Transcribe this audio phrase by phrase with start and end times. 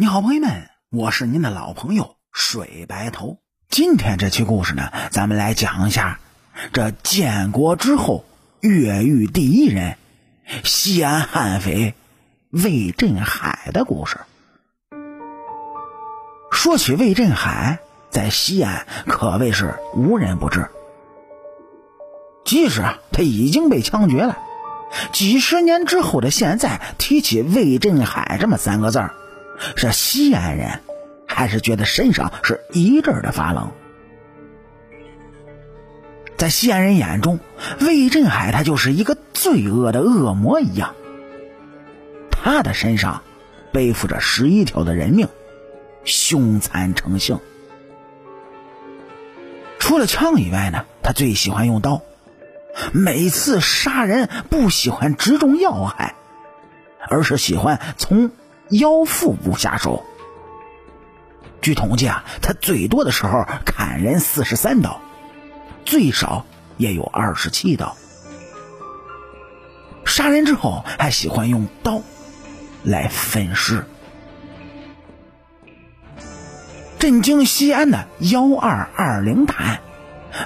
[0.00, 3.36] 你好，朋友们，我是您的老朋友水白头。
[3.68, 6.20] 今天这期故事呢，咱们来讲一下
[6.72, 8.24] 这建国之后
[8.60, 9.98] 越狱第一人
[10.64, 11.92] 西安悍匪
[12.48, 14.16] 魏振海的故事。
[16.50, 20.70] 说起魏振海，在西安可谓是无人不知。
[22.46, 22.82] 即使，
[23.12, 24.38] 他已经被枪决了，
[25.12, 29.14] 几十年之后的现在，提起魏振海这么三个字儿。
[29.76, 30.80] 是西安人，
[31.26, 33.70] 还是觉得身上是一阵的发冷？
[36.36, 37.38] 在西安人眼中，
[37.80, 40.94] 魏振海他就是一个罪恶的恶魔一样。
[42.30, 43.22] 他的身上
[43.72, 45.28] 背负着十一条的人命，
[46.04, 47.38] 凶残成性。
[49.78, 52.00] 除了枪以外呢，他最喜欢用刀。
[52.92, 56.14] 每次杀人不喜欢直中要害，
[57.08, 58.30] 而是喜欢从。
[58.70, 60.04] 腰腹部下手。
[61.60, 65.00] 据统计啊，他最多的时候砍人四十三刀，
[65.84, 66.46] 最少
[66.78, 67.96] 也有二十七刀。
[70.06, 72.00] 杀人之后还喜欢用刀
[72.82, 73.84] 来分尸。
[76.98, 79.80] 震惊西安的幺二二零大案，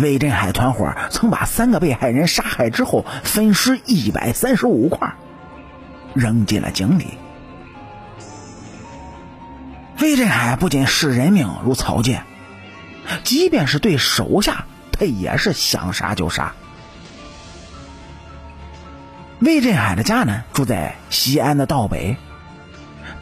[0.00, 5.14] 魏振海团伙曾把三个被害人杀害之后分尸一百三十五块，
[6.14, 7.06] 扔进了井里。
[10.00, 12.22] 魏振海不仅视人命如草芥，
[13.24, 16.52] 即便是对手下，他也是想杀就杀。
[19.40, 22.16] 魏振海的家呢，住在西安的道北，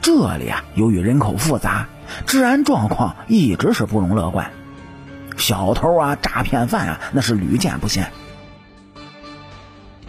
[0.03, 1.89] 这里啊，由于人口复杂，
[2.27, 4.51] 治安状况一直是不容乐观，
[5.39, 8.11] 小偷啊、诈骗犯啊，那是屡见不鲜。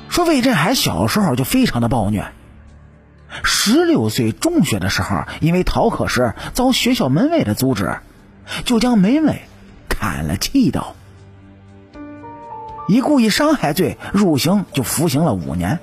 [0.09, 2.33] 说魏振海小时候就非常的暴虐。
[3.43, 7.97] 十六岁中学的时候，因为逃课时遭学校门卫的阻止，
[8.65, 9.41] 就将门卫
[9.89, 10.95] 砍了七刀，
[12.87, 15.79] 以故意伤害罪入刑，就服刑了五年。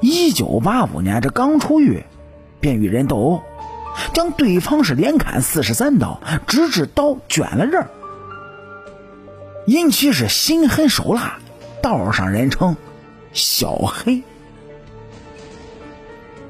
[0.00, 2.04] 一九八五年，这刚出狱，
[2.60, 3.42] 便与人斗殴，
[4.12, 7.86] 将对方是连砍四十三刀，直至刀卷了刃，
[9.66, 11.38] 因其是心狠手辣，
[11.82, 12.76] 道上人称
[13.32, 14.22] 小黑。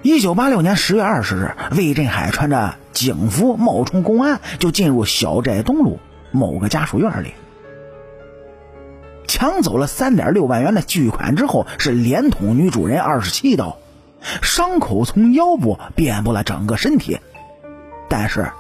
[0.07, 5.99] 一九八六年十月二十日，魏振海穿着警服冒充公安，就进入小寨东路
[6.31, 7.35] 某个家属院里，
[9.27, 13.79] 抢走了三点六万元的巨款之后，是连捅女主人二十七刀，
[14.43, 17.19] 伤口从腰部遍布了整个身体，
[18.09, 18.53] 但是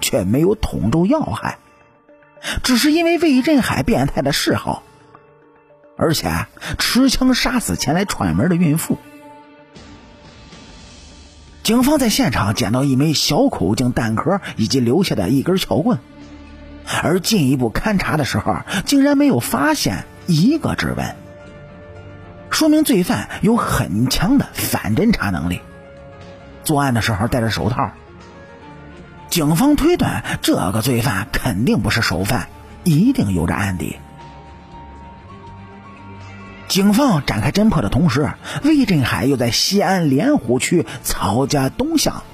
[0.00, 1.58] 却没有捅中要害，
[2.62, 4.82] 只是因为魏振海变态的嗜好，
[5.98, 6.46] 而且
[6.78, 8.96] 持枪杀死前来串门的孕妇。
[11.64, 15.98] 警方在现场捡到一枚小口径弹壳以及留下的一根撬棍，
[17.02, 21.16] 而进一步勘查的时候，竟然没有发现一个指纹，
[22.50, 25.60] 说明罪犯有很强的反侦查能力。
[26.64, 27.92] 作案的时候戴着手套，
[29.30, 32.48] 警方推断这个罪犯肯定不是首犯，
[32.84, 33.96] 一定有着案底。
[36.74, 38.32] 警方展开侦破的同时，
[38.64, 42.24] 魏振海又在西安莲湖区曹家东巷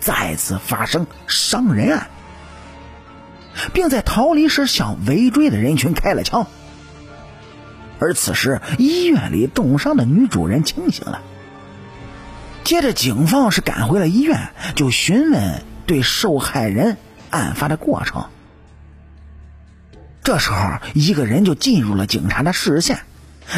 [0.00, 2.08] 再次发生伤人案，
[3.72, 6.46] 并在逃离时向围追的人群开了枪。
[7.98, 11.22] 而此时，医院里重伤的女主人清醒了。
[12.64, 16.98] 接着，警方是赶回了医院，就询问对受害人
[17.30, 18.26] 案发的过程。
[20.22, 22.98] 这时候，一个人就进入了警察的视线。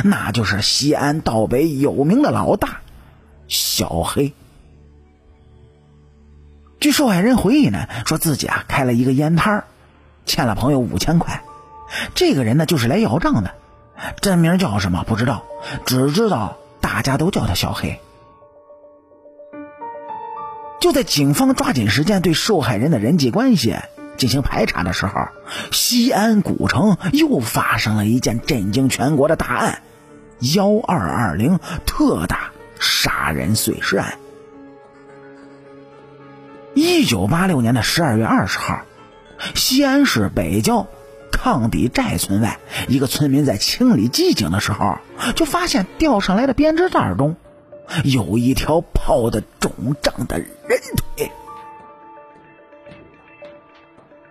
[0.05, 2.81] 那就是西安道北有名的老大
[3.47, 4.33] 小黑。
[6.81, 9.65] 据受害人回忆呢，说自己啊开了一个烟摊
[10.27, 11.43] 欠了朋友五千块。
[12.15, 13.55] 这个人呢就是来要账的，
[14.21, 15.45] 真名叫什么不知道，
[15.87, 17.99] 只知道大家都叫他小黑。
[20.81, 23.75] 就在警方抓紧时间对受害人的人际关系
[24.19, 25.29] 进行排查的时候，
[25.73, 29.81] 西安古城又发生了一件震惊全国的大案。
[30.55, 34.19] 幺二二零特大杀人碎尸案。
[36.75, 38.83] 一九八六年的十二月二十号，
[39.55, 40.87] 西安市北郊
[41.33, 44.99] 抗底寨村外，一个村民在清理机井的时候，
[45.35, 47.35] 就发现吊上来的编织袋中
[48.05, 49.73] 有一条泡的肿
[50.03, 50.49] 胀的人
[50.97, 51.08] 腿。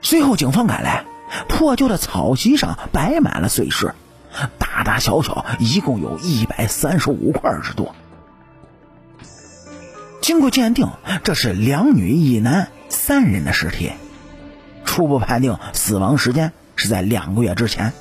[0.09, 1.03] 随后，警方赶来，
[1.49, 3.93] 破旧的草席上摆满了碎尸。
[4.57, 7.93] 大大小小一共有一百三十五块之多。
[10.21, 10.87] 经过鉴定，
[11.25, 13.91] 这是两女一男三人的尸体，
[14.85, 17.91] 初步判定死亡时间是在两个月之前。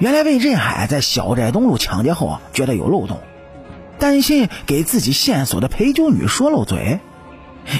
[0.00, 3.20] 原来魏振海在小寨东路抢劫后觉得有漏洞，
[3.98, 7.00] 担心给自己线索的陪酒女说漏嘴，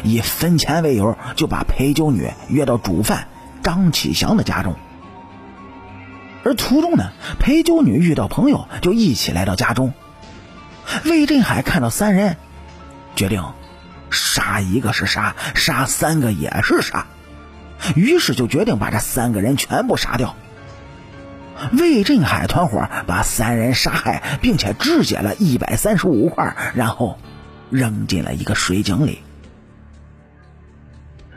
[0.05, 3.29] 以分钱为由就把陪酒女约到主犯
[3.62, 4.75] 张启祥的家中。
[6.44, 9.93] 而途中呢，陪酒女遇到朋友就一起来到家中。
[11.05, 12.37] 魏振海看到三人，
[13.17, 13.44] 决定
[14.11, 17.06] 杀一个是杀，杀三个也是杀，
[17.94, 20.37] 于是就决定把这三个人全部杀掉。
[21.73, 27.19] 魏振海团伙把三人杀害，并且肢解了一百三十五块，然后
[27.69, 29.19] 扔进了一个水井里。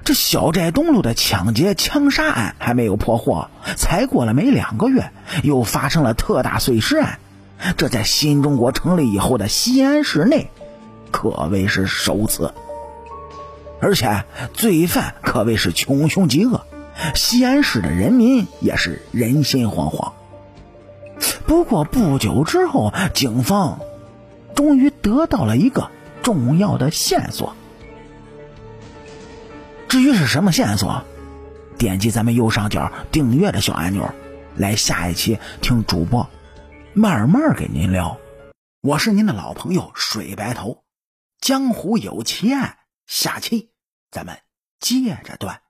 [0.03, 5.11] 这小寨东路的抢劫枪杀案还没有破获，才过了没两个月，
[5.43, 7.19] 又发生了特大碎尸案。
[7.77, 10.49] 这在新中国成立以后的西安市内，
[11.11, 12.53] 可谓是首次。
[13.79, 16.65] 而且罪犯可谓是穷凶极恶。
[17.15, 20.13] 西安市的人民也是人心惶惶。
[21.45, 23.79] 不过不久之后，警方
[24.55, 25.89] 终于得到了一个
[26.23, 27.55] 重要的线索。
[29.91, 31.03] 至于是什么线索，
[31.77, 34.09] 点击咱们右上角订阅的小按钮，
[34.55, 36.29] 来下一期听主播
[36.93, 38.17] 慢慢给您聊。
[38.79, 40.85] 我是您的老朋友水白头，
[41.41, 43.71] 江湖有奇案，下期
[44.09, 44.39] 咱们
[44.79, 45.61] 接着断。